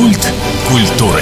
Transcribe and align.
Культ 0.00 0.32
культуры. 0.66 1.20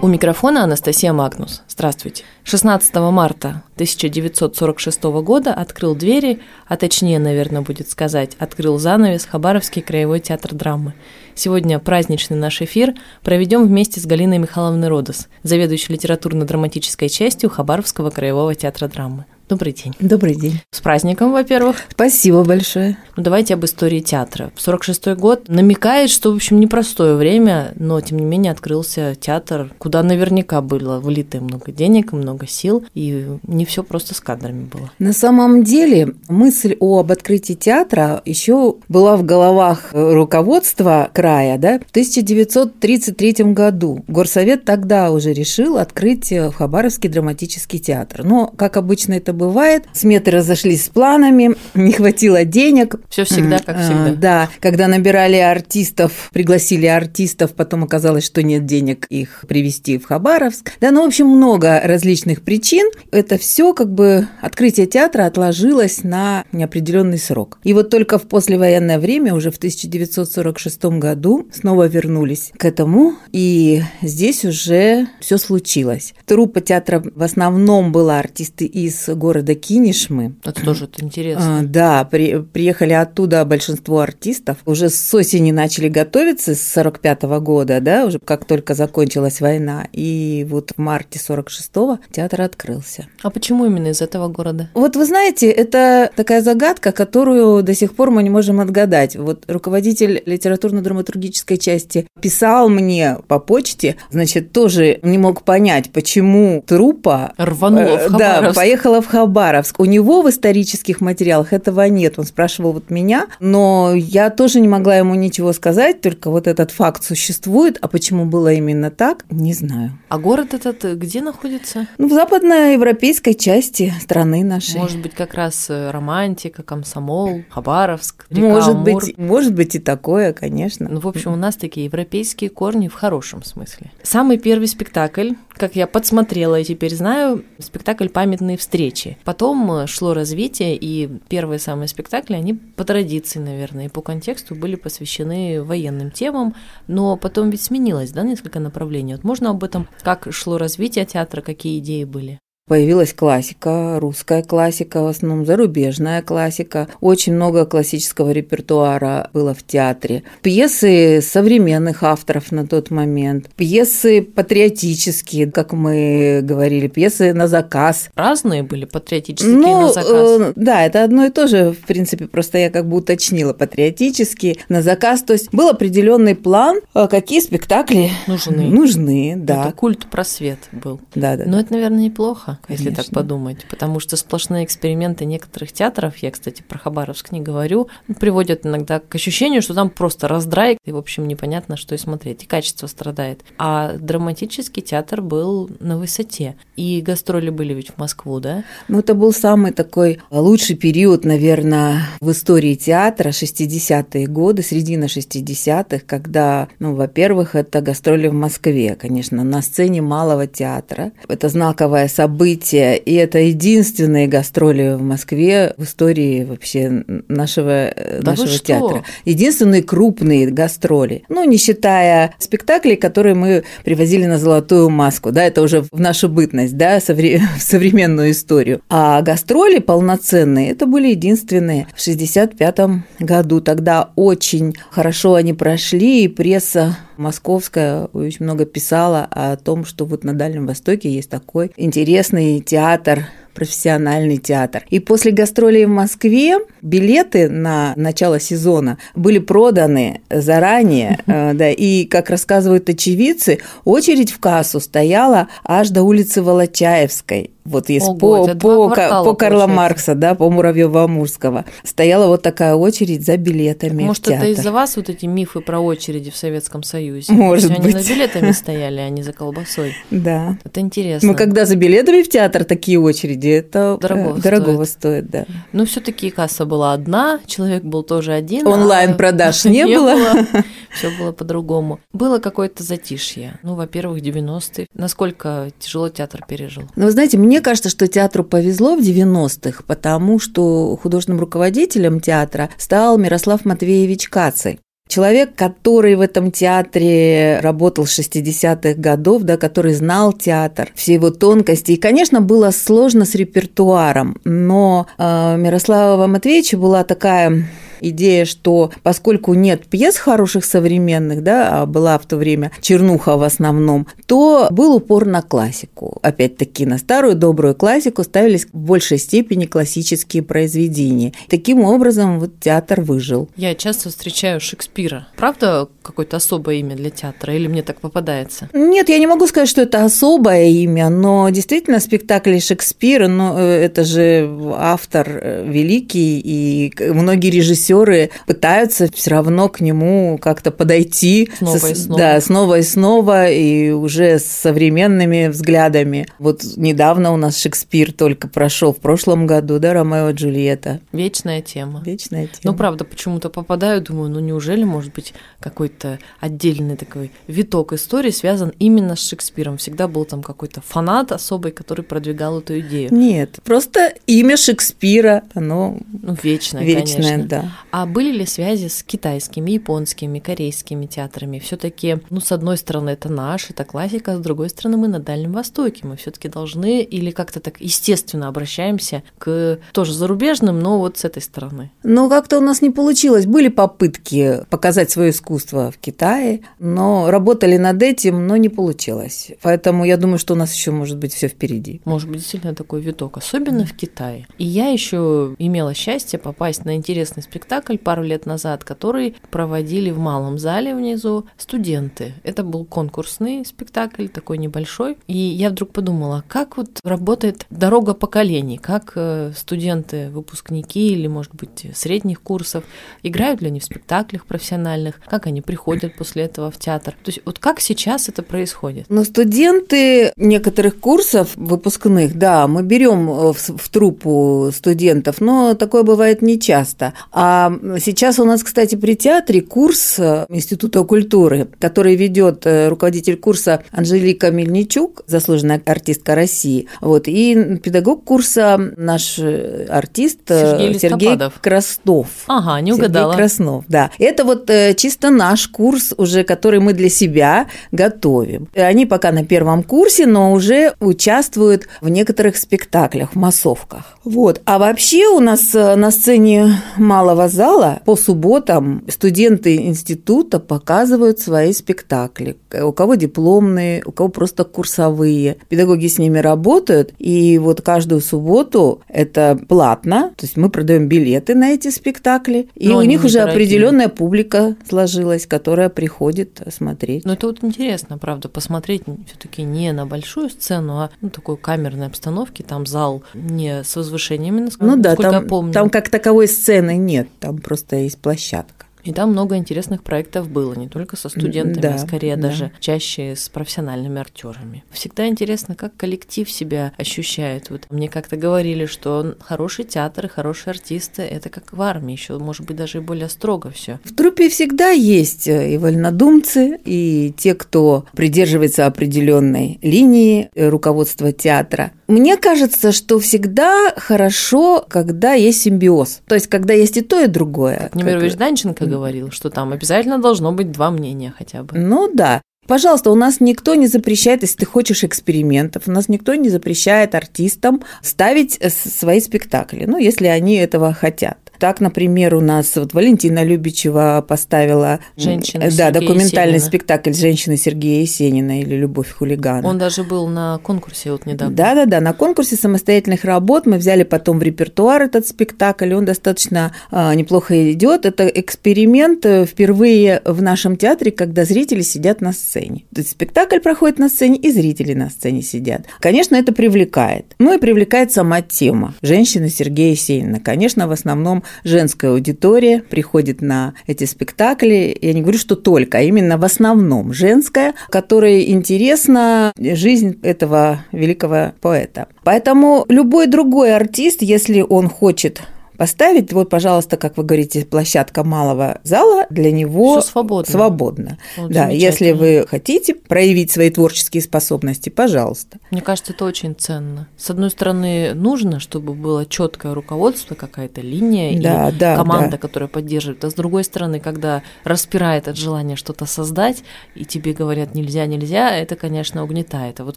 У 0.00 0.06
микрофона 0.06 0.64
Анастасия 0.64 1.12
Магнус. 1.12 1.62
Здравствуйте. 1.68 2.24
16 2.44 2.94
марта 2.94 3.62
1946 3.74 5.02
года 5.22 5.52
открыл 5.52 5.94
двери, 5.94 6.40
а 6.66 6.78
точнее, 6.78 7.18
наверное, 7.18 7.60
будет 7.60 7.90
сказать, 7.90 8.36
открыл 8.38 8.78
занавес 8.78 9.26
Хабаровский 9.26 9.82
краевой 9.82 10.20
театр 10.20 10.54
драмы. 10.54 10.94
Сегодня 11.34 11.78
праздничный 11.78 12.38
наш 12.38 12.62
эфир 12.62 12.94
проведем 13.22 13.66
вместе 13.66 14.00
с 14.00 14.06
Галиной 14.06 14.38
Михайловной 14.38 14.88
Родос, 14.88 15.28
заведующей 15.42 15.92
литературно-драматической 15.92 17.10
частью 17.10 17.50
Хабаровского 17.50 18.08
краевого 18.08 18.54
театра 18.54 18.88
драмы. 18.88 19.26
Добрый 19.50 19.72
день. 19.72 19.92
Добрый 19.98 20.36
день. 20.36 20.60
С 20.70 20.80
праздником, 20.80 21.32
во-первых. 21.32 21.78
Спасибо 21.90 22.44
большое. 22.44 22.96
Ну, 23.16 23.24
давайте 23.24 23.54
об 23.54 23.64
истории 23.64 23.98
театра. 23.98 24.52
46-й 24.56 25.16
год 25.16 25.48
намекает, 25.48 26.10
что, 26.10 26.30
в 26.30 26.36
общем, 26.36 26.60
непростое 26.60 27.16
время, 27.16 27.72
но, 27.74 28.00
тем 28.00 28.20
не 28.20 28.24
менее, 28.24 28.52
открылся 28.52 29.16
театр, 29.20 29.74
куда 29.78 30.04
наверняка 30.04 30.60
было 30.60 31.00
влито 31.00 31.40
много 31.40 31.72
денег, 31.72 32.12
много 32.12 32.46
сил, 32.46 32.84
и 32.94 33.26
не 33.42 33.64
все 33.64 33.82
просто 33.82 34.14
с 34.14 34.20
кадрами 34.20 34.66
было. 34.66 34.92
На 35.00 35.12
самом 35.12 35.64
деле, 35.64 36.14
мысль 36.28 36.76
об 36.78 37.10
открытии 37.10 37.54
театра 37.54 38.22
еще 38.24 38.76
была 38.88 39.16
в 39.16 39.24
головах 39.24 39.88
руководства 39.90 41.10
края, 41.12 41.58
да, 41.58 41.80
в 41.80 41.90
1933 41.90 43.52
году. 43.52 44.04
Горсовет 44.06 44.64
тогда 44.64 45.10
уже 45.10 45.32
решил 45.32 45.76
открыть 45.76 46.30
в 46.30 46.52
Хабаровский 46.52 47.10
драматический 47.10 47.80
театр. 47.80 48.22
Но, 48.22 48.46
как 48.46 48.76
обычно 48.76 49.14
это 49.14 49.39
бывает. 49.40 49.86
Сметы 49.94 50.30
разошлись 50.30 50.84
с 50.84 50.88
планами, 50.90 51.56
не 51.74 51.92
хватило 51.92 52.44
денег. 52.44 52.96
Все 53.08 53.24
всегда 53.24 53.58
как 53.58 53.76
а, 53.78 53.82
всегда. 53.82 54.14
Да, 54.14 54.48
когда 54.60 54.86
набирали 54.86 55.36
артистов, 55.36 56.28
пригласили 56.32 56.86
артистов, 56.86 57.54
потом 57.54 57.84
оказалось, 57.84 58.26
что 58.26 58.42
нет 58.42 58.66
денег 58.66 59.06
их 59.08 59.44
привести 59.48 59.96
в 59.96 60.04
Хабаровск. 60.04 60.72
Да, 60.80 60.90
ну, 60.90 61.04
в 61.04 61.06
общем, 61.06 61.26
много 61.26 61.80
различных 61.82 62.42
причин. 62.42 62.90
Это 63.10 63.38
все 63.38 63.72
как 63.72 63.92
бы 63.92 64.28
открытие 64.42 64.86
театра 64.86 65.24
отложилось 65.24 66.04
на 66.04 66.44
неопределенный 66.52 67.18
срок. 67.18 67.58
И 67.64 67.72
вот 67.72 67.88
только 67.88 68.18
в 68.18 68.28
послевоенное 68.28 68.98
время, 68.98 69.34
уже 69.34 69.50
в 69.50 69.56
1946 69.56 70.84
году, 70.98 71.48
снова 71.50 71.88
вернулись 71.88 72.52
к 72.58 72.66
этому, 72.66 73.14
и 73.32 73.82
здесь 74.02 74.44
уже 74.44 75.08
все 75.20 75.38
случилось. 75.38 76.12
Труппа 76.26 76.60
театра 76.60 77.02
в 77.14 77.22
основном 77.22 77.90
была 77.90 78.18
артисты 78.18 78.66
из 78.66 79.08
города 79.08 79.29
города 79.30 79.54
Кинешмы. 79.54 80.34
Это 80.42 80.64
тоже 80.64 80.86
это 80.86 81.04
интересно. 81.04 81.60
А, 81.60 81.62
да, 81.62 82.04
при, 82.04 82.42
приехали 82.42 82.94
оттуда 82.94 83.44
большинство 83.44 84.00
артистов. 84.00 84.56
Уже 84.66 84.90
с 84.90 85.14
осени 85.14 85.52
начали 85.52 85.88
готовиться, 85.88 86.56
с 86.56 86.72
45 86.72 87.22
-го 87.22 87.40
года, 87.40 87.80
да, 87.80 88.06
уже 88.06 88.18
как 88.18 88.44
только 88.44 88.74
закончилась 88.74 89.40
война. 89.40 89.86
И 89.92 90.44
вот 90.50 90.72
в 90.76 90.80
марте 90.80 91.20
46-го 91.20 92.00
театр 92.10 92.42
открылся. 92.42 93.06
А 93.22 93.30
почему 93.30 93.66
именно 93.66 93.88
из 93.88 94.02
этого 94.02 94.26
города? 94.26 94.68
Вот 94.74 94.96
вы 94.96 95.04
знаете, 95.06 95.48
это 95.48 96.10
такая 96.16 96.42
загадка, 96.42 96.90
которую 96.90 97.62
до 97.62 97.74
сих 97.74 97.94
пор 97.94 98.10
мы 98.10 98.24
не 98.24 98.30
можем 98.30 98.58
отгадать. 98.58 99.14
Вот 99.14 99.44
руководитель 99.46 100.24
литературно-драматургической 100.26 101.56
части 101.56 102.08
писал 102.20 102.68
мне 102.68 103.18
по 103.28 103.38
почте, 103.38 103.94
значит, 104.10 104.50
тоже 104.50 104.98
не 105.04 105.18
мог 105.18 105.44
понять, 105.44 105.92
почему 105.92 106.64
трупа 106.66 107.32
рванула 107.36 107.96
в 107.96 108.10
Хабаровск. 108.10 108.18
Да, 108.18 108.52
поехала 108.54 109.00
в 109.00 109.06
Хабаровск 109.06 109.19
Хабаровск. 109.20 109.78
У 109.78 109.84
него 109.84 110.22
в 110.22 110.30
исторических 110.30 111.02
материалах 111.02 111.52
этого 111.52 111.86
нет. 111.88 112.18
Он 112.18 112.24
спрашивал 112.24 112.72
вот 112.72 112.88
меня, 112.88 113.26
но 113.38 113.92
я 113.94 114.30
тоже 114.30 114.60
не 114.60 114.68
могла 114.68 114.96
ему 114.96 115.14
ничего 115.14 115.52
сказать, 115.52 116.00
только 116.00 116.30
вот 116.30 116.46
этот 116.46 116.70
факт 116.70 117.04
существует. 117.04 117.76
А 117.82 117.88
почему 117.88 118.24
было 118.24 118.52
именно 118.52 118.90
так, 118.90 119.24
не 119.30 119.52
знаю. 119.52 119.92
А 120.08 120.18
город 120.18 120.54
этот 120.54 120.82
где 120.98 121.20
находится? 121.20 121.86
Ну, 121.98 122.08
в 122.08 122.12
западноевропейской 122.12 123.34
части 123.34 123.92
страны 124.00 124.42
нашей. 124.42 124.80
Может 124.80 125.00
быть, 125.00 125.14
как 125.14 125.34
раз 125.34 125.68
э, 125.68 125.90
романтика, 125.90 126.62
комсомол, 126.62 127.42
Хабаровск, 127.50 128.26
река 128.30 128.48
может 128.48 128.74
Амур. 128.74 128.84
быть, 128.84 129.18
может 129.18 129.54
быть 129.54 129.74
и 129.74 129.78
такое, 129.78 130.32
конечно. 130.32 130.88
Ну, 130.90 131.00
в 131.00 131.06
общем, 131.06 131.32
у 131.32 131.36
нас 131.36 131.56
такие 131.56 131.84
европейские 131.84 132.48
корни 132.48 132.88
в 132.88 132.94
хорошем 132.94 133.42
смысле. 133.42 133.90
Самый 134.02 134.38
первый 134.38 134.66
спектакль, 134.66 135.32
как 135.60 135.76
я 135.76 135.86
подсмотрела 135.86 136.58
и 136.58 136.64
теперь 136.64 136.96
знаю, 136.96 137.44
спектакль 137.58 138.08
«Памятные 138.08 138.56
встречи». 138.56 139.18
Потом 139.24 139.70
э, 139.72 139.86
шло 139.86 140.14
развитие, 140.14 140.74
и 140.74 141.06
первые 141.28 141.58
самые 141.58 141.86
спектакли, 141.86 142.34
они 142.34 142.54
по 142.54 142.82
традиции, 142.82 143.38
наверное, 143.40 143.84
и 143.84 143.88
по 143.90 144.00
контексту 144.00 144.54
были 144.54 144.76
посвящены 144.76 145.62
военным 145.62 146.10
темам, 146.10 146.54
но 146.86 147.18
потом 147.18 147.50
ведь 147.50 147.62
сменилось, 147.62 148.10
да, 148.10 148.22
несколько 148.22 148.58
направлений. 148.58 149.12
Вот 149.12 149.24
можно 149.24 149.50
об 149.50 149.62
этом, 149.62 149.86
как 150.02 150.32
шло 150.32 150.56
развитие 150.56 151.04
театра, 151.04 151.42
какие 151.42 151.78
идеи 151.78 152.04
были? 152.04 152.38
Появилась 152.70 153.12
классика, 153.12 153.98
русская 153.98 154.44
классика, 154.44 155.02
в 155.02 155.08
основном 155.08 155.44
зарубежная 155.44 156.22
классика. 156.22 156.86
Очень 157.00 157.34
много 157.34 157.66
классического 157.66 158.30
репертуара 158.30 159.28
было 159.32 159.54
в 159.54 159.64
театре. 159.64 160.22
Пьесы 160.40 161.20
современных 161.20 162.04
авторов 162.04 162.52
на 162.52 162.64
тот 162.64 162.92
момент. 162.92 163.50
Пьесы 163.56 164.22
патриотические, 164.22 165.50
как 165.50 165.72
мы 165.72 166.42
говорили, 166.44 166.86
пьесы 166.86 167.34
на 167.34 167.48
заказ. 167.48 168.08
Разные 168.14 168.62
были 168.62 168.84
патриотические 168.84 169.56
ну, 169.56 169.80
на 169.80 169.92
заказ? 169.92 170.40
Э, 170.40 170.52
да, 170.54 170.86
это 170.86 171.02
одно 171.02 171.24
и 171.24 171.30
то 171.30 171.48
же, 171.48 171.72
в 171.72 171.84
принципе, 171.84 172.28
просто 172.28 172.58
я 172.58 172.70
как 172.70 172.88
бы 172.88 172.98
уточнила. 172.98 173.52
Патриотические 173.52 174.58
на 174.68 174.80
заказ. 174.80 175.24
То 175.24 175.32
есть 175.32 175.52
был 175.52 175.70
определенный 175.70 176.36
план, 176.36 176.78
э, 176.94 177.08
какие 177.08 177.40
спектакли 177.40 178.10
нужны. 178.28 178.62
Нужны, 178.68 179.34
да. 179.36 179.64
Это 179.64 179.72
культ 179.72 180.06
просвет 180.08 180.60
был. 180.70 181.00
Да, 181.16 181.36
да. 181.36 181.46
Но 181.46 181.58
это, 181.58 181.72
наверное, 181.72 182.04
неплохо. 182.04 182.58
Конечно. 182.66 182.88
если 182.88 183.02
так 183.02 183.14
подумать. 183.14 183.66
Потому 183.70 184.00
что 184.00 184.16
сплошные 184.16 184.64
эксперименты 184.64 185.24
некоторых 185.24 185.72
театров, 185.72 186.16
я, 186.18 186.30
кстати, 186.30 186.62
про 186.62 186.78
Хабаровск 186.78 187.32
не 187.32 187.40
говорю, 187.40 187.88
приводят 188.18 188.66
иногда 188.66 189.00
к 189.00 189.14
ощущению, 189.14 189.62
что 189.62 189.74
там 189.74 189.90
просто 189.90 190.28
раздрай, 190.28 190.78
и, 190.84 190.92
в 190.92 190.96
общем, 190.96 191.26
непонятно, 191.26 191.76
что 191.76 191.94
и 191.94 191.98
смотреть, 191.98 192.44
и 192.44 192.46
качество 192.46 192.86
страдает. 192.86 193.42
А 193.58 193.94
драматический 193.94 194.82
театр 194.82 195.22
был 195.22 195.70
на 195.80 195.98
высоте. 195.98 196.56
И 196.76 197.00
гастроли 197.00 197.50
были 197.50 197.74
ведь 197.74 197.90
в 197.90 197.98
Москву, 197.98 198.40
да? 198.40 198.64
Ну, 198.88 198.98
это 198.98 199.14
был 199.14 199.32
самый 199.32 199.72
такой 199.72 200.20
лучший 200.30 200.76
период, 200.76 201.24
наверное, 201.24 202.02
в 202.20 202.30
истории 202.30 202.74
театра, 202.74 203.30
60-е 203.30 204.26
годы, 204.26 204.62
середина 204.62 205.04
60-х, 205.04 206.00
когда, 206.06 206.68
ну, 206.78 206.94
во-первых, 206.94 207.54
это 207.54 207.80
гастроли 207.80 208.28
в 208.28 208.34
Москве, 208.34 208.96
конечно, 208.96 209.44
на 209.44 209.62
сцене 209.62 210.02
малого 210.02 210.46
театра. 210.46 211.12
Это 211.28 211.48
знаковое 211.48 212.08
событие 212.08 212.39
событие, 212.40 212.96
и 212.96 213.14
это 213.16 213.38
единственные 213.38 214.26
гастроли 214.26 214.94
в 214.94 215.02
Москве 215.02 215.74
в 215.76 215.84
истории 215.84 216.44
вообще 216.44 217.04
нашего, 217.28 217.92
да 218.22 218.30
нашего 218.30 218.48
театра. 218.48 219.04
Единственные 219.26 219.82
крупные 219.82 220.50
гастроли. 220.50 221.24
Ну, 221.28 221.44
не 221.44 221.58
считая 221.58 222.34
спектаклей, 222.38 222.96
которые 222.96 223.34
мы 223.34 223.64
привозили 223.84 224.24
на 224.24 224.38
Золотую 224.38 224.88
маску, 224.88 225.32
да, 225.32 225.44
это 225.44 225.60
уже 225.60 225.82
в 225.82 226.00
нашу 226.00 226.30
бытность, 226.30 226.78
да, 226.78 226.98
в 227.00 227.62
современную 227.62 228.30
историю. 228.30 228.80
А 228.88 229.20
гастроли 229.20 229.78
полноценные, 229.78 230.70
это 230.70 230.86
были 230.86 231.08
единственные 231.08 231.88
в 231.94 232.02
65 232.02 232.78
году. 233.18 233.60
Тогда 233.60 234.10
очень 234.16 234.74
хорошо 234.90 235.34
они 235.34 235.52
прошли, 235.52 236.24
и 236.24 236.28
пресса 236.28 236.96
московская 237.20 238.06
очень 238.12 238.44
много 238.44 238.64
писала 238.64 239.28
о 239.30 239.56
том, 239.56 239.84
что 239.84 240.06
вот 240.06 240.24
на 240.24 240.32
Дальнем 240.32 240.66
Востоке 240.66 241.10
есть 241.10 241.30
такой 241.30 241.70
интересный 241.76 242.60
театр 242.60 243.26
профессиональный 243.54 244.38
театр. 244.38 244.84
И 244.90 245.00
после 245.00 245.32
гастролей 245.32 245.84
в 245.84 245.90
Москве 245.90 246.58
билеты 246.82 247.48
на 247.48 247.92
начало 247.96 248.40
сезона 248.40 248.98
были 249.14 249.38
проданы 249.38 250.22
заранее, 250.30 251.18
э, 251.26 251.52
да, 251.54 251.68
и, 251.68 252.04
как 252.04 252.30
рассказывают 252.30 252.88
очевидцы, 252.88 253.58
очередь 253.84 254.32
в 254.32 254.38
кассу 254.38 254.80
стояла 254.80 255.48
аж 255.64 255.90
до 255.90 256.04
улицы 256.04 256.42
Волочаевской 256.42 257.50
вот 257.70 257.88
есть 257.88 258.08
Ого, 258.08 258.18
по, 258.18 258.46
по, 258.54 258.86
квартала, 258.88 259.24
по 259.24 259.34
Карла 259.34 259.66
Маркса, 259.66 260.14
да, 260.14 260.34
по 260.34 260.44
Муравьева-Амурского, 260.44 261.64
стояла 261.84 262.26
вот 262.26 262.42
такая 262.42 262.74
очередь 262.74 263.24
за 263.24 263.36
билетами. 263.36 264.04
Может, 264.04 264.28
это 264.28 264.46
из-за 264.46 264.72
вас 264.72 264.96
вот 264.96 265.08
эти 265.08 265.26
мифы 265.26 265.60
про 265.60 265.80
очереди 265.80 266.30
в 266.30 266.36
Советском 266.36 266.82
Союзе? 266.82 267.32
Может 267.32 267.70
быть. 267.70 267.94
Они 267.94 268.02
за 268.02 268.14
билетами 268.14 268.50
стояли, 268.52 269.00
а 269.00 269.08
не 269.08 269.22
за 269.22 269.32
колбасой. 269.32 269.94
Да. 270.10 270.58
Это 270.64 270.80
интересно. 270.80 271.28
Но 271.28 271.34
когда 271.34 271.64
за 271.64 271.76
билетами 271.76 272.22
в 272.22 272.28
театр 272.28 272.64
такие 272.64 272.98
очереди, 272.98 273.48
это 273.48 273.98
дорого, 274.00 274.36
э, 274.36 274.40
дорогого 274.40 274.84
стоит. 274.84 275.24
стоит, 275.24 275.30
да. 275.30 275.46
Ну, 275.72 275.84
все-таки 275.86 276.30
касса 276.30 276.64
была 276.64 276.92
одна, 276.92 277.40
человек 277.46 277.82
был 277.84 278.02
тоже 278.02 278.32
один. 278.32 278.66
Онлайн-продаж 278.66 279.66
а... 279.66 279.68
не, 279.68 279.82
не 279.84 279.96
было. 279.96 280.14
было. 280.14 280.46
Все 280.90 281.10
было 281.10 281.32
по-другому. 281.32 282.00
Было 282.12 282.38
какое-то 282.38 282.82
затишье. 282.82 283.58
Ну, 283.62 283.74
во-первых, 283.74 284.22
90-е. 284.22 284.86
Насколько 284.94 285.70
тяжело 285.78 286.08
театр 286.08 286.44
пережил? 286.48 286.84
Ну, 286.96 287.06
вы 287.06 287.10
знаете, 287.10 287.38
мне 287.38 287.59
кажется, 287.60 287.88
что 287.88 288.08
театру 288.08 288.44
повезло 288.44 288.96
в 288.96 289.00
90-х, 289.00 289.84
потому 289.86 290.38
что 290.38 290.96
художественным 291.02 291.40
руководителем 291.40 292.20
театра 292.20 292.70
стал 292.76 293.18
Мирослав 293.18 293.64
Матвеевич 293.64 294.28
Кацель. 294.28 294.78
человек, 295.08 295.54
который 295.56 296.14
в 296.14 296.20
этом 296.20 296.52
театре 296.52 297.58
работал 297.60 298.06
с 298.06 298.18
60-х 298.18 298.94
годов, 298.94 299.42
да, 299.42 299.56
который 299.56 299.92
знал 299.92 300.32
театр, 300.32 300.90
все 300.94 301.14
его 301.14 301.30
тонкости. 301.30 301.92
И, 301.92 301.96
конечно, 301.96 302.40
было 302.40 302.70
сложно 302.70 303.24
с 303.24 303.34
репертуаром, 303.34 304.36
но 304.44 305.06
э, 305.18 305.56
Мирослава 305.56 306.26
Матвеевича 306.26 306.78
была 306.78 307.04
такая 307.04 307.66
идея, 308.00 308.44
что 308.44 308.90
поскольку 309.02 309.54
нет 309.54 309.86
пьес 309.86 310.16
хороших 310.16 310.64
современных, 310.64 311.42
да, 311.42 311.82
а 311.82 311.86
была 311.86 312.18
в 312.18 312.26
то 312.26 312.36
время 312.36 312.72
чернуха 312.80 313.36
в 313.36 313.42
основном, 313.42 314.06
то 314.26 314.68
был 314.70 314.96
упор 314.96 315.26
на 315.26 315.42
классику. 315.42 316.18
Опять-таки, 316.22 316.86
на 316.86 316.98
старую 316.98 317.34
добрую 317.34 317.74
классику 317.74 318.22
ставились 318.24 318.66
в 318.72 318.78
большей 318.78 319.18
степени 319.18 319.66
классические 319.66 320.42
произведения. 320.42 321.32
Таким 321.48 321.84
образом, 321.84 322.40
вот 322.40 322.58
театр 322.60 323.00
выжил. 323.00 323.48
Я 323.56 323.74
часто 323.74 324.08
встречаю 324.08 324.60
Шекспира. 324.60 325.28
Правда, 325.36 325.88
какое-то 326.02 326.38
особое 326.38 326.76
имя 326.76 326.96
для 326.96 327.10
театра, 327.10 327.54
или 327.54 327.66
мне 327.66 327.82
так 327.82 328.00
попадается? 328.00 328.68
Нет, 328.72 329.08
я 329.08 329.18
не 329.18 329.26
могу 329.26 329.46
сказать, 329.46 329.68
что 329.68 329.82
это 329.82 330.04
особое 330.04 330.68
имя, 330.68 331.08
но 331.08 331.48
действительно 331.50 332.00
спектакли 332.00 332.58
Шекспира, 332.58 333.28
ну, 333.28 333.58
э, 333.58 333.84
это 333.84 334.04
же 334.04 334.50
автор 334.76 335.28
э, 335.28 335.64
великий, 335.68 336.40
и 336.40 336.92
многие 337.12 337.50
режиссеры 337.50 337.89
режиссеры 337.90 338.30
пытаются 338.46 339.10
все 339.12 339.30
равно 339.30 339.68
к 339.68 339.80
нему 339.80 340.38
как-то 340.38 340.70
подойти 340.70 341.50
снова 341.58 341.86
и 341.86 341.94
снова. 341.94 342.18
Да, 342.18 342.40
снова 342.40 342.78
и 342.78 342.82
снова, 342.82 343.50
и 343.50 343.90
уже 343.90 344.38
с 344.38 344.44
современными 344.44 345.48
взглядами. 345.48 346.26
Вот 346.38 346.62
недавно 346.76 347.32
у 347.32 347.36
нас 347.36 347.58
Шекспир 347.58 348.12
только 348.12 348.48
прошел 348.48 348.92
в 348.92 348.98
прошлом 348.98 349.46
году, 349.46 349.78
да, 349.78 349.92
Ромео 349.92 350.30
и 350.30 350.32
Джульетта. 350.32 351.00
Вечная 351.12 351.60
тема. 351.60 352.02
Вечная 352.04 352.46
тема. 352.46 352.60
Ну, 352.64 352.74
правда, 352.74 353.04
почему-то 353.04 353.50
попадаю, 353.50 354.02
думаю, 354.02 354.30
ну 354.30 354.40
неужели 354.40 354.84
может 354.84 355.12
быть 355.12 355.34
какой-то 355.60 356.18
отдельный 356.40 356.96
такой 356.96 357.30
виток 357.46 357.92
истории 357.92 358.30
связан 358.30 358.72
именно 358.78 359.16
с 359.16 359.28
Шекспиром? 359.28 359.76
Всегда 359.76 360.08
был 360.08 360.24
там 360.24 360.42
какой-то 360.42 360.80
фанат 360.80 361.32
особый, 361.32 361.72
который 361.72 362.04
продвигал 362.04 362.60
эту 362.60 362.80
идею. 362.80 363.12
Нет, 363.12 363.58
просто 363.64 364.12
имя 364.26 364.56
Шекспира, 364.56 365.42
оно 365.54 365.98
ну, 366.22 366.36
вечное, 366.42 366.84
вечное, 366.84 367.32
конечно. 367.32 367.48
да. 367.48 367.70
А 367.90 368.06
были 368.06 368.30
ли 368.30 368.46
связи 368.46 368.88
с 368.88 369.02
китайскими, 369.02 369.72
японскими, 369.72 370.38
корейскими 370.38 371.06
театрами? 371.06 371.58
Все-таки, 371.58 372.18
ну, 372.30 372.40
с 372.40 372.52
одной 372.52 372.76
стороны, 372.76 373.10
это 373.10 373.28
наш, 373.28 373.70
это 373.70 373.84
классика, 373.84 374.36
с 374.36 374.40
другой 374.40 374.70
стороны, 374.70 374.96
мы 374.96 375.08
на 375.08 375.18
Дальнем 375.18 375.52
Востоке. 375.52 376.06
Мы 376.06 376.16
все-таки 376.16 376.48
должны 376.48 377.02
или 377.02 377.30
как-то 377.30 377.60
так 377.60 377.80
естественно 377.80 378.48
обращаемся 378.48 379.22
к 379.38 379.78
тоже 379.92 380.12
зарубежным, 380.12 380.80
но 380.80 380.98
вот 380.98 381.18
с 381.18 381.24
этой 381.24 381.42
стороны. 381.42 381.90
Ну, 382.02 382.28
как-то 382.28 382.58
у 382.58 382.60
нас 382.60 382.82
не 382.82 382.90
получилось. 382.90 383.46
Были 383.46 383.68
попытки 383.68 384.64
показать 384.70 385.10
свое 385.10 385.30
искусство 385.30 385.90
в 385.90 385.98
Китае, 385.98 386.60
но 386.78 387.30
работали 387.30 387.76
над 387.76 388.02
этим, 388.02 388.46
но 388.46 388.56
не 388.56 388.68
получилось. 388.68 389.52
Поэтому 389.62 390.04
я 390.04 390.16
думаю, 390.16 390.38
что 390.38 390.54
у 390.54 390.56
нас 390.56 390.74
еще 390.74 390.90
может 390.90 391.18
быть 391.18 391.34
все 391.34 391.48
впереди. 391.48 392.00
Может 392.04 392.28
быть, 392.28 392.38
действительно 392.38 392.74
такой 392.74 393.00
виток, 393.00 393.38
особенно 393.38 393.84
в 393.84 393.92
Китае. 393.94 394.46
И 394.58 394.64
я 394.64 394.88
еще 394.88 395.54
имела 395.58 395.94
счастье 395.94 396.38
попасть 396.38 396.84
на 396.84 396.94
интересный 396.94 397.42
спектакль 397.42 397.69
спектакль 397.70 397.98
пару 397.98 398.24
лет 398.24 398.46
назад, 398.46 398.82
который 398.82 399.36
проводили 399.52 400.10
в 400.10 400.18
малом 400.18 400.58
зале 400.58 400.92
внизу 400.92 401.46
студенты. 401.56 402.34
Это 402.42 402.64
был 402.64 402.84
конкурсный 402.84 403.64
спектакль, 403.64 404.26
такой 404.26 404.58
небольшой. 404.58 405.16
И 405.28 405.38
я 405.38 405.70
вдруг 405.70 405.92
подумала, 405.92 406.42
как 406.48 406.76
вот 406.76 406.98
работает 407.04 407.66
дорога 407.70 408.14
поколений, 408.14 408.76
как 408.76 409.12
э, 409.14 409.52
студенты, 409.56 410.30
выпускники 410.30 411.12
или, 411.12 411.28
может 411.28 411.54
быть, 411.54 411.86
средних 411.94 412.42
курсов 412.42 412.82
играют 413.22 413.60
ли 413.62 413.68
они 413.68 413.78
в 413.78 413.84
спектаклях 413.84 414.46
профессиональных, 414.46 415.20
как 415.28 415.46
они 415.46 415.62
приходят 415.62 416.16
после 416.16 416.46
этого 416.46 416.72
в 416.72 416.76
театр. 416.76 417.14
То 417.22 417.28
есть 417.28 417.38
вот 417.44 417.60
как 417.60 417.78
сейчас 417.78 418.28
это 418.28 418.42
происходит? 418.42 419.06
Но 419.08 419.22
студенты 419.22 420.32
некоторых 420.36 420.98
курсов 420.98 421.50
выпускных, 421.54 422.36
да, 422.36 422.66
мы 422.66 422.82
берем 422.82 423.30
э, 423.30 423.52
в, 423.52 423.78
в 423.78 423.88
труппу 423.90 424.70
студентов, 424.74 425.40
но 425.40 425.74
такое 425.74 426.02
бывает 426.02 426.42
нечасто. 426.42 427.14
А 427.30 427.59
сейчас 427.98 428.38
у 428.38 428.44
нас, 428.44 428.62
кстати, 428.62 428.94
при 428.94 429.14
театре 429.14 429.60
курс 429.60 430.18
э, 430.18 430.46
Института 430.48 431.02
культуры, 431.04 431.68
который 431.78 432.16
ведет 432.16 432.66
э, 432.66 432.88
руководитель 432.88 433.36
курса 433.36 433.82
Анжелика 433.90 434.50
Мельничук, 434.50 435.22
заслуженная 435.26 435.82
артистка 435.84 436.34
России. 436.34 436.88
Вот, 437.00 437.24
и 437.26 437.78
педагог 437.82 438.24
курса 438.24 438.78
наш 438.96 439.38
э, 439.38 439.86
артист 439.88 440.40
Сергей, 440.48 440.98
Сергей 440.98 441.38
Краснов. 441.60 442.28
Ага, 442.46 442.80
не 442.80 442.92
угадала. 442.92 443.32
Сергей 443.32 443.36
Краснов, 443.38 443.84
да. 443.88 444.10
Это 444.18 444.44
вот 444.44 444.70
чисто 444.96 445.30
наш 445.30 445.68
курс 445.68 446.14
уже, 446.16 446.44
который 446.44 446.80
мы 446.80 446.92
для 446.92 447.08
себя 447.08 447.66
готовим. 447.92 448.68
Они 448.74 449.06
пока 449.06 449.32
на 449.32 449.44
первом 449.44 449.82
курсе, 449.82 450.26
но 450.26 450.52
уже 450.52 450.94
участвуют 451.00 451.88
в 452.00 452.08
некоторых 452.08 452.56
спектаклях, 452.56 453.32
в 453.32 453.36
массовках. 453.36 454.18
Вот. 454.24 454.60
А 454.64 454.78
вообще 454.78 455.26
у 455.28 455.40
нас 455.40 455.72
на 455.72 456.10
сцене 456.10 456.80
малого 456.96 457.39
зала 457.48 458.00
по 458.04 458.16
субботам 458.16 459.04
студенты 459.08 459.76
института 459.76 460.60
показывают 460.60 461.38
свои 461.40 461.72
спектакли. 461.72 462.56
У 462.82 462.92
кого 462.92 463.14
дипломные, 463.14 464.02
у 464.04 464.12
кого 464.12 464.28
просто 464.28 464.64
курсовые. 464.64 465.56
Педагоги 465.68 466.06
с 466.06 466.18
ними 466.18 466.38
работают, 466.38 467.12
и 467.18 467.58
вот 467.58 467.80
каждую 467.82 468.20
субботу 468.20 469.00
это 469.08 469.58
платно, 469.68 470.32
то 470.36 470.46
есть 470.46 470.56
мы 470.56 470.70
продаем 470.70 471.08
билеты 471.08 471.54
на 471.54 471.70
эти 471.70 471.90
спектакли, 471.90 472.68
и 472.74 472.88
Но 472.88 472.98
у 472.98 473.02
них 473.02 473.24
уже 473.24 473.40
определенная 473.40 474.08
публика 474.08 474.76
сложилась, 474.88 475.46
которая 475.46 475.88
приходит 475.88 476.60
смотреть. 476.72 477.24
Ну 477.24 477.32
это 477.32 477.46
вот 477.46 477.58
интересно, 477.62 478.18
правда, 478.18 478.48
посмотреть 478.48 479.02
все-таки 479.26 479.62
не 479.62 479.92
на 479.92 480.06
большую 480.06 480.50
сцену, 480.50 480.98
а 480.98 481.10
ну, 481.20 481.30
такой 481.30 481.56
камерной 481.56 482.06
обстановке, 482.06 482.62
там 482.62 482.86
зал 482.86 483.22
не 483.34 483.82
с 483.82 483.96
возвышениями, 483.96 484.60
насколько, 484.60 484.96
ну 484.96 485.02
да, 485.02 485.16
там, 485.16 485.32
я 485.32 485.40
помню. 485.40 485.72
Там 485.72 485.90
как 485.90 486.08
таковой 486.08 486.48
сцены 486.48 486.96
нет 486.96 487.28
там 487.40 487.58
просто 487.58 487.96
есть 487.96 488.18
площадка. 488.18 488.86
И 489.04 489.12
там 489.12 489.30
много 489.30 489.56
интересных 489.56 490.02
проектов 490.02 490.48
было, 490.48 490.74
не 490.74 490.88
только 490.88 491.16
со 491.16 491.28
студентами, 491.28 491.80
да, 491.80 491.94
а 491.94 491.98
скорее 491.98 492.36
да. 492.36 492.48
даже 492.48 492.72
чаще 492.80 493.34
с 493.34 493.48
профессиональными 493.48 494.20
актерами. 494.20 494.84
Всегда 494.90 495.26
интересно, 495.26 495.74
как 495.74 495.96
коллектив 495.96 496.50
себя 496.50 496.92
ощущает. 496.98 497.70
Вот 497.70 497.86
мне 497.90 498.08
как-то 498.08 498.36
говорили, 498.36 498.86
что 498.86 499.36
хороший 499.40 499.84
театр 499.84 500.26
и 500.26 500.28
хорошие 500.28 500.72
артисты 500.72 501.22
это 501.22 501.48
как 501.48 501.72
в 501.72 501.80
армии, 501.80 502.12
еще 502.12 502.38
может 502.38 502.66
быть 502.66 502.76
даже 502.76 502.98
и 502.98 503.00
более 503.00 503.28
строго 503.28 503.70
все. 503.70 503.98
В 504.04 504.14
трупе 504.14 504.48
всегда 504.48 504.90
есть 504.90 505.46
и 505.46 505.78
вольнодумцы, 505.78 506.78
и 506.84 507.34
те, 507.36 507.54
кто 507.54 508.06
придерживается 508.12 508.86
определенной 508.86 509.78
линии 509.82 510.50
руководства 510.54 511.32
театра. 511.32 511.92
Мне 512.10 512.36
кажется, 512.36 512.90
что 512.90 513.20
всегда 513.20 513.92
хорошо, 513.96 514.84
когда 514.88 515.34
есть 515.34 515.62
симбиоз. 515.62 516.22
То 516.26 516.34
есть, 516.34 516.48
когда 516.48 516.74
есть 516.74 516.96
и 516.96 517.02
то, 517.02 517.20
и 517.20 517.28
другое. 517.28 517.76
Как 517.76 517.94
Немирович 517.94 518.34
Данченко 518.34 518.84
говорил, 518.86 519.30
что 519.30 519.48
там 519.48 519.72
обязательно 519.72 520.18
должно 520.18 520.50
быть 520.50 520.72
два 520.72 520.90
мнения 520.90 521.32
хотя 521.36 521.62
бы. 521.62 521.78
Ну 521.78 522.10
да. 522.12 522.42
Пожалуйста, 522.66 523.10
у 523.10 523.14
нас 523.14 523.40
никто 523.40 523.74
не 523.74 523.86
запрещает, 523.86 524.42
если 524.42 524.58
ты 524.58 524.66
хочешь 524.66 525.04
экспериментов, 525.04 525.84
у 525.86 525.92
нас 525.92 526.08
никто 526.08 526.34
не 526.34 526.48
запрещает 526.50 527.14
артистам 527.14 527.82
ставить 528.02 528.60
свои 528.72 529.20
спектакли, 529.20 529.86
ну, 529.86 529.96
если 529.96 530.26
они 530.26 530.56
этого 530.56 530.92
хотят. 530.92 531.49
Так, 531.60 531.80
например, 531.80 532.34
у 532.34 532.40
нас 532.40 532.74
вот 532.76 532.94
Валентина 532.94 533.44
Любичева 533.44 534.24
поставила 534.26 535.00
Женщина 535.18 535.64
да, 535.64 535.70
Сергея 535.70 535.92
документальный 535.92 536.54
Есенина. 536.54 536.68
спектакль 536.68 537.12
«Женщины 537.12 537.58
Сергея 537.58 538.00
Есенина» 538.00 538.62
или 538.62 538.76
«Любовь 538.76 539.10
хулигана». 539.10 539.68
Он 539.68 539.76
даже 539.76 540.02
был 540.02 540.26
на 540.26 540.56
конкурсе 540.62 541.12
вот 541.12 541.26
недавно. 541.26 541.54
Да-да-да, 541.54 542.00
на 542.00 542.14
конкурсе 542.14 542.56
самостоятельных 542.56 543.26
работ 543.26 543.66
мы 543.66 543.76
взяли 543.76 544.04
потом 544.04 544.38
в 544.38 544.42
репертуар 544.42 545.02
этот 545.02 545.28
спектакль, 545.28 545.92
он 545.92 546.06
достаточно 546.06 546.74
а, 546.90 547.14
неплохо 547.14 547.72
идет. 547.72 548.06
Это 548.06 548.26
эксперимент 548.26 549.26
э, 549.26 549.44
впервые 549.44 550.22
в 550.24 550.40
нашем 550.40 550.76
театре, 550.76 551.10
когда 551.10 551.44
зрители 551.44 551.82
сидят 551.82 552.22
на 552.22 552.32
сцене. 552.32 552.84
То 552.94 553.02
есть 553.02 553.10
спектакль 553.10 553.58
проходит 553.58 553.98
на 553.98 554.08
сцене, 554.08 554.38
и 554.38 554.50
зрители 554.50 554.94
на 554.94 555.10
сцене 555.10 555.42
сидят. 555.42 555.82
Конечно, 556.00 556.36
это 556.36 556.54
привлекает. 556.54 557.34
Ну 557.38 557.54
и 557.54 557.58
привлекает 557.58 558.12
сама 558.12 558.40
тема 558.40 558.94
«Женщины 559.02 559.50
Сергея 559.50 559.90
Есенина». 559.90 560.40
Конечно, 560.40 560.88
в 560.88 560.92
основном 560.92 561.44
женская 561.64 562.12
аудитория 562.12 562.82
приходит 562.82 563.40
на 563.42 563.74
эти 563.86 564.04
спектакли. 564.04 564.96
Я 565.00 565.12
не 565.12 565.22
говорю, 565.22 565.38
что 565.38 565.56
только, 565.56 565.98
а 565.98 566.02
именно 566.02 566.38
в 566.38 566.44
основном 566.44 567.12
женская, 567.12 567.74
которой 567.88 568.50
интересна 568.50 569.52
жизнь 569.58 570.18
этого 570.22 570.84
великого 570.92 571.52
поэта. 571.60 572.08
Поэтому 572.24 572.84
любой 572.88 573.26
другой 573.26 573.74
артист, 573.74 574.22
если 574.22 574.60
он 574.60 574.88
хочет 574.88 575.42
поставить. 575.80 576.30
Вот, 576.34 576.50
пожалуйста, 576.50 576.98
как 576.98 577.16
вы 577.16 577.24
говорите, 577.24 577.64
площадка 577.64 578.22
малого 578.22 578.80
зала 578.84 579.26
для 579.30 579.50
него 579.50 579.98
Всё 580.02 580.10
свободно. 580.10 580.52
свободно. 580.52 581.18
Вот 581.38 581.50
да, 581.50 581.70
если 581.70 582.12
вы 582.12 582.44
хотите 582.46 582.94
проявить 582.94 583.50
свои 583.50 583.70
творческие 583.70 584.22
способности, 584.22 584.90
пожалуйста. 584.90 585.56
Мне 585.70 585.80
кажется, 585.80 586.12
это 586.12 586.26
очень 586.26 586.54
ценно. 586.54 587.08
С 587.16 587.30
одной 587.30 587.48
стороны, 587.48 588.12
нужно, 588.12 588.60
чтобы 588.60 588.92
было 588.92 589.24
четкое 589.24 589.72
руководство, 589.72 590.34
какая-то 590.34 590.82
линия 590.82 591.40
Да, 591.40 591.70
и 591.70 591.72
да, 591.72 591.96
команда, 591.96 592.32
да. 592.32 592.36
которая 592.36 592.68
поддерживает. 592.68 593.24
А 593.24 593.30
с 593.30 593.34
другой 593.34 593.64
стороны, 593.64 594.00
когда 594.00 594.42
распирает 594.64 595.28
от 595.28 595.38
желания 595.38 595.76
что-то 595.76 596.04
создать, 596.04 596.62
и 596.94 597.06
тебе 597.06 597.32
говорят 597.32 597.74
нельзя, 597.74 598.04
нельзя, 598.04 598.54
это, 598.54 598.76
конечно, 598.76 599.24
угнетает. 599.24 599.80
А 599.80 599.84
вот 599.84 599.96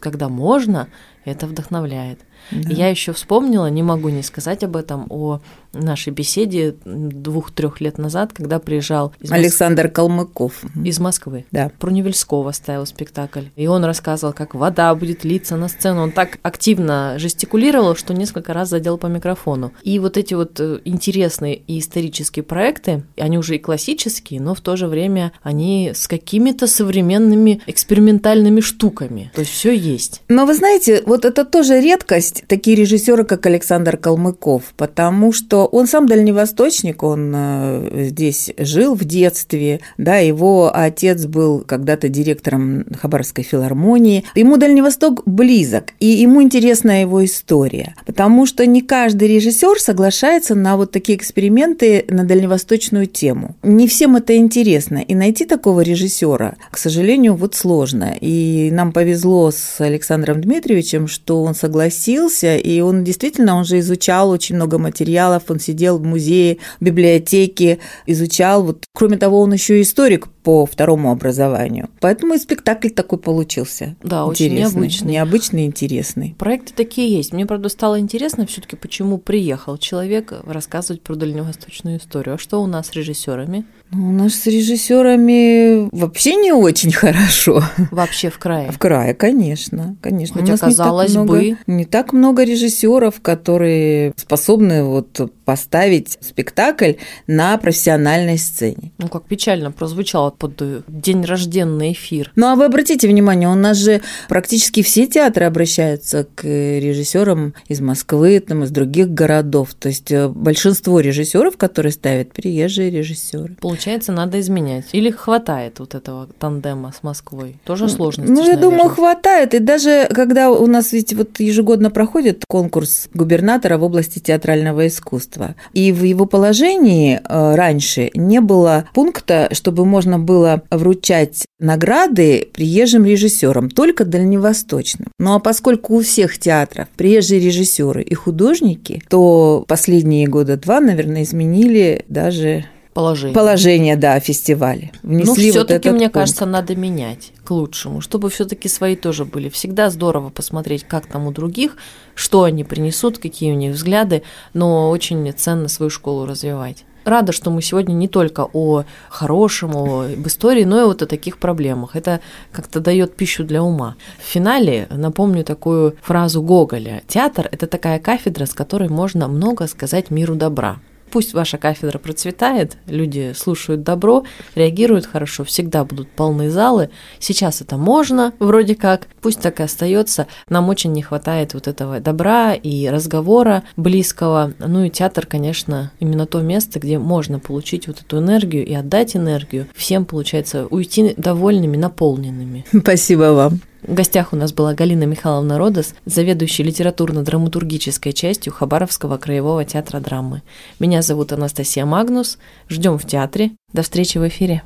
когда 0.00 0.30
можно, 0.30 0.88
это 1.24 1.46
вдохновляет. 1.46 2.20
Да. 2.50 2.70
Я 2.70 2.88
еще 2.88 3.12
вспомнила, 3.12 3.66
не 3.70 3.82
могу 3.82 4.10
не 4.10 4.22
сказать 4.22 4.62
об 4.64 4.76
этом, 4.76 5.06
о 5.08 5.40
нашей 5.72 6.12
беседе 6.12 6.76
двух-трех 6.84 7.80
лет 7.80 7.98
назад, 7.98 8.32
когда 8.32 8.58
приезжал 8.58 9.12
из, 9.20 9.30
Мос- 9.30 9.34
Александр 9.38 9.88
Калмыков. 9.88 10.62
из 10.84 10.98
Москвы. 11.00 11.46
Да. 11.50 11.70
Про 11.78 11.90
Невельского 11.90 12.52
ставил 12.52 12.86
спектакль. 12.86 13.44
И 13.56 13.66
он 13.66 13.84
рассказывал, 13.84 14.32
как 14.34 14.54
вода 14.54 14.94
будет 14.94 15.24
литься 15.24 15.56
на 15.56 15.68
сцену. 15.68 16.02
Он 16.02 16.12
так 16.12 16.38
активно 16.42 17.14
жестикулировал, 17.18 17.96
что 17.96 18.12
несколько 18.14 18.52
раз 18.52 18.68
задел 18.68 18.98
по 18.98 19.06
микрофону. 19.06 19.72
И 19.82 19.98
вот 19.98 20.16
эти 20.16 20.34
вот 20.34 20.60
э, 20.60 20.80
интересные 20.84 21.56
и 21.56 21.78
исторические 21.78 22.42
проекты, 22.42 23.04
они 23.16 23.38
уже 23.38 23.56
и 23.56 23.58
классические, 23.58 24.40
но 24.40 24.54
в 24.54 24.60
то 24.60 24.76
же 24.76 24.86
время 24.86 25.32
они 25.42 25.92
с 25.94 26.06
какими-то 26.06 26.66
современными 26.66 27.62
экспериментальными 27.66 28.60
штуками. 28.60 29.30
То 29.34 29.40
есть 29.40 29.52
все 29.52 29.74
есть. 29.74 30.22
Но 30.28 30.46
вы 30.46 30.54
знаете, 30.54 31.02
вот 31.06 31.13
это 31.22 31.44
тоже 31.44 31.80
редкость, 31.80 32.44
такие 32.48 32.76
режиссеры, 32.76 33.24
как 33.24 33.44
Александр 33.44 33.98
Калмыков, 33.98 34.72
потому 34.76 35.32
что 35.32 35.66
он 35.66 35.86
сам 35.86 36.06
дальневосточник, 36.06 37.02
он 37.02 37.32
э, 37.34 38.06
здесь 38.06 38.52
жил 38.56 38.94
в 38.94 39.04
детстве, 39.04 39.80
да, 39.98 40.16
его 40.16 40.70
отец 40.74 41.26
был 41.26 41.60
когда-то 41.60 42.08
директором 42.08 42.86
Хабаровской 43.00 43.44
филармонии. 43.44 44.24
Ему 44.34 44.56
Дальневосток 44.56 45.22
близок, 45.26 45.92
и 46.00 46.06
ему 46.06 46.42
интересна 46.42 47.02
его 47.02 47.24
история, 47.24 47.94
потому 48.06 48.46
что 48.46 48.64
не 48.64 48.80
каждый 48.80 49.28
режиссер 49.28 49.78
соглашается 49.78 50.54
на 50.54 50.76
вот 50.76 50.90
такие 50.90 51.18
эксперименты 51.18 52.06
на 52.08 52.24
дальневосточную 52.24 53.06
тему. 53.06 53.56
Не 53.62 53.86
всем 53.88 54.16
это 54.16 54.36
интересно, 54.36 54.98
и 54.98 55.14
найти 55.14 55.44
такого 55.44 55.82
режиссера, 55.82 56.56
к 56.70 56.78
сожалению, 56.78 57.34
вот 57.34 57.54
сложно. 57.54 58.16
И 58.20 58.70
нам 58.72 58.92
повезло 58.92 59.50
с 59.50 59.80
Александром 59.80 60.40
Дмитриевичем, 60.40 61.03
что 61.08 61.42
он 61.42 61.54
согласился, 61.54 62.56
и 62.56 62.80
он 62.80 63.04
действительно, 63.04 63.56
он 63.56 63.64
же 63.64 63.78
изучал 63.78 64.30
очень 64.30 64.56
много 64.56 64.78
материалов, 64.78 65.44
он 65.48 65.60
сидел 65.60 65.98
в 65.98 66.02
музее, 66.04 66.58
в 66.80 66.84
библиотеке, 66.84 67.78
изучал. 68.06 68.64
Вот, 68.64 68.84
кроме 68.92 69.16
того, 69.16 69.40
он 69.40 69.52
еще 69.52 69.78
и 69.78 69.82
историк 69.82 70.28
по 70.44 70.66
второму 70.66 71.10
образованию. 71.10 71.88
Поэтому 72.00 72.34
и 72.34 72.38
спектакль 72.38 72.90
такой 72.90 73.18
получился. 73.18 73.96
Да, 74.02 74.26
очень 74.26 74.46
Интересный. 74.46 74.74
необычный. 74.74 75.12
Необычный, 75.12 75.64
интересный. 75.66 76.34
Проекты 76.38 76.74
такие 76.74 77.16
есть. 77.16 77.32
Мне, 77.32 77.46
правда, 77.46 77.68
стало 77.70 77.98
интересно 77.98 78.46
все-таки, 78.46 78.76
почему 78.76 79.18
приехал 79.18 79.78
человек 79.78 80.34
рассказывать 80.46 81.02
про 81.02 81.14
дальневосточную 81.14 81.98
историю. 81.98 82.34
А 82.34 82.38
что 82.38 82.62
у 82.62 82.66
нас 82.66 82.88
с 82.88 82.92
режиссерами? 82.92 83.64
Ну, 83.94 84.08
У 84.08 84.12
нас 84.12 84.34
с 84.34 84.46
режиссерами 84.46 85.88
вообще 85.96 86.34
не 86.36 86.52
очень 86.52 86.92
хорошо. 86.92 87.62
Вообще 87.90 88.30
в 88.30 88.38
крае. 88.38 88.70
В 88.72 88.78
крае, 88.78 89.14
конечно, 89.14 89.96
конечно. 90.00 90.40
Хотя, 90.40 90.52
У 90.52 90.52
нас 90.52 90.62
не 90.62 90.68
так 90.68 90.68
казалось 90.70 91.10
много- 91.12 91.32
бы. 91.38 91.56
не 91.66 91.84
так 91.84 92.12
много 92.12 92.44
режиссеров, 92.44 93.20
которые 93.20 94.12
способны 94.16 94.84
вот 94.84 95.30
поставить 95.44 96.18
спектакль 96.20 96.92
на 97.26 97.56
профессиональной 97.58 98.38
сцене. 98.38 98.92
Ну, 98.98 99.08
как 99.08 99.24
печально 99.26 99.70
прозвучало 99.70 100.30
под 100.30 100.62
день 100.88 101.24
рожденный 101.24 101.92
эфир. 101.92 102.32
Ну, 102.36 102.46
а 102.46 102.56
вы 102.56 102.64
обратите 102.64 103.06
внимание, 103.08 103.48
у 103.48 103.54
нас 103.54 103.76
же 103.78 104.00
практически 104.28 104.82
все 104.82 105.06
театры 105.06 105.44
обращаются 105.44 106.26
к 106.34 106.44
режиссерам 106.44 107.54
из 107.68 107.80
Москвы, 107.80 108.40
там, 108.40 108.64
из 108.64 108.70
других 108.70 109.10
городов. 109.10 109.74
То 109.74 109.88
есть 109.88 110.10
э, 110.10 110.28
большинство 110.28 111.00
режиссеров, 111.00 111.56
которые 111.56 111.92
ставят, 111.92 112.32
приезжие 112.32 112.90
режиссеры. 112.90 113.56
Получается, 113.60 113.83
надо 114.12 114.40
изменять. 114.40 114.86
Или 114.92 115.10
хватает 115.10 115.78
вот 115.80 115.94
этого 115.94 116.28
тандема 116.38 116.92
с 116.92 117.02
Москвой? 117.02 117.56
Тоже 117.64 117.88
сложности. 117.88 118.32
Ну, 118.32 118.44
я 118.44 118.56
думаю, 118.56 118.84
наверное. 118.84 118.94
хватает. 118.94 119.54
И 119.54 119.58
даже 119.58 120.08
когда 120.12 120.50
у 120.50 120.66
нас 120.66 120.92
ведь 120.92 121.12
вот 121.14 121.40
ежегодно 121.40 121.90
проходит 121.90 122.44
конкурс 122.48 123.08
губернатора 123.14 123.78
в 123.78 123.82
области 123.84 124.18
театрального 124.18 124.86
искусства, 124.86 125.54
и 125.72 125.92
в 125.92 126.02
его 126.02 126.26
положении 126.26 127.20
э, 127.22 127.54
раньше 127.54 128.10
не 128.14 128.40
было 128.40 128.86
пункта, 128.94 129.48
чтобы 129.52 129.84
можно 129.84 130.18
было 130.18 130.62
вручать 130.70 131.46
награды 131.58 132.48
приезжим 132.52 133.04
режиссерам, 133.04 133.70
только 133.70 134.04
дальневосточным. 134.04 135.08
Ну 135.18 135.34
а 135.34 135.38
поскольку 135.40 135.96
у 135.96 136.02
всех 136.02 136.38
театров 136.38 136.88
приезжие 136.96 137.40
режиссеры 137.40 138.02
и 138.02 138.14
художники, 138.14 139.02
то 139.08 139.64
последние 139.66 140.26
года 140.26 140.56
два, 140.56 140.80
наверное, 140.80 141.22
изменили 141.22 142.04
даже 142.08 142.66
Положение. 142.94 143.34
положение, 143.34 143.96
да, 143.96 144.14
о 144.14 144.20
фестивале. 144.20 144.92
Ну, 145.02 145.14
Внесли 145.16 145.50
вот 145.50 145.56
все-таки, 145.56 145.88
этот 145.88 145.92
мне 145.92 146.06
пункт. 146.06 146.14
кажется, 146.14 146.46
надо 146.46 146.76
менять 146.76 147.32
к 147.44 147.50
лучшему, 147.50 148.00
чтобы 148.00 148.30
все-таки 148.30 148.68
свои 148.68 148.94
тоже 148.94 149.24
были. 149.24 149.48
Всегда 149.48 149.90
здорово 149.90 150.30
посмотреть, 150.30 150.84
как 150.84 151.06
там 151.06 151.26
у 151.26 151.32
других, 151.32 151.76
что 152.14 152.44
они 152.44 152.62
принесут, 152.62 153.18
какие 153.18 153.52
у 153.52 153.56
них 153.56 153.74
взгляды, 153.74 154.22
но 154.52 154.90
очень 154.90 155.30
ценно 155.32 155.68
свою 155.68 155.90
школу 155.90 156.24
развивать. 156.24 156.84
Рада, 157.04 157.32
что 157.32 157.50
мы 157.50 157.60
сегодня 157.60 157.92
не 157.92 158.08
только 158.08 158.48
о 158.52 158.84
хорошем, 159.10 159.76
о, 159.76 160.04
об 160.04 160.26
истории, 160.26 160.64
но 160.64 160.80
и 160.80 160.84
вот 160.84 161.02
о 161.02 161.06
таких 161.06 161.38
проблемах. 161.38 161.96
Это 161.96 162.20
как-то 162.50 162.80
дает 162.80 163.14
пищу 163.14 163.44
для 163.44 163.62
ума. 163.62 163.96
В 164.18 164.26
финале 164.26 164.86
напомню 164.90 165.44
такую 165.44 165.96
фразу 166.00 166.42
Гоголя. 166.42 167.02
Театр– 167.06 167.48
это 167.52 167.66
такая 167.66 167.98
кафедра, 167.98 168.46
с 168.46 168.54
которой 168.54 168.88
можно 168.88 169.28
много 169.28 169.66
сказать 169.66 170.10
миру 170.10 170.34
добра. 170.34 170.78
Пусть 171.14 171.32
ваша 171.32 171.58
кафедра 171.58 171.98
процветает, 171.98 172.76
люди 172.88 173.34
слушают 173.36 173.84
добро, 173.84 174.24
реагируют 174.56 175.06
хорошо, 175.06 175.44
всегда 175.44 175.84
будут 175.84 176.08
полные 176.08 176.50
залы. 176.50 176.90
Сейчас 177.20 177.60
это 177.60 177.76
можно, 177.76 178.32
вроде 178.40 178.74
как, 178.74 179.06
пусть 179.22 179.38
так 179.38 179.60
и 179.60 179.62
остается. 179.62 180.26
Нам 180.48 180.68
очень 180.68 180.90
не 180.90 181.02
хватает 181.02 181.54
вот 181.54 181.68
этого 181.68 182.00
добра 182.00 182.54
и 182.54 182.88
разговора 182.88 183.62
близкого. 183.76 184.54
Ну 184.58 184.82
и 184.82 184.90
театр, 184.90 185.24
конечно, 185.24 185.92
именно 186.00 186.26
то 186.26 186.40
место, 186.40 186.80
где 186.80 186.98
можно 186.98 187.38
получить 187.38 187.86
вот 187.86 188.00
эту 188.00 188.18
энергию 188.18 188.66
и 188.66 188.74
отдать 188.74 189.14
энергию. 189.14 189.68
Всем 189.76 190.06
получается 190.06 190.66
уйти 190.66 191.14
довольными, 191.16 191.76
наполненными. 191.76 192.64
Спасибо 192.76 193.34
вам. 193.34 193.60
В 193.86 193.92
гостях 193.92 194.32
у 194.32 194.36
нас 194.36 194.54
была 194.54 194.72
Галина 194.72 195.04
Михайловна 195.04 195.58
Родос, 195.58 195.94
заведующая 196.06 196.64
литературно-драматургической 196.64 198.12
частью 198.12 198.52
Хабаровского 198.52 199.18
краевого 199.18 199.64
театра 199.66 200.00
драмы. 200.00 200.42
Меня 200.80 201.02
зовут 201.02 201.32
Анастасия 201.32 201.84
Магнус. 201.84 202.38
Ждем 202.70 202.98
в 202.98 203.06
театре. 203.06 203.50
До 203.74 203.82
встречи 203.82 204.16
в 204.16 204.26
эфире. 204.26 204.62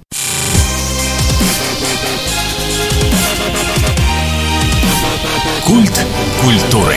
Культ 5.66 6.06
культуры. 6.40 6.96